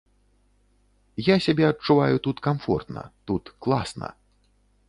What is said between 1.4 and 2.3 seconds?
сябе адчуваю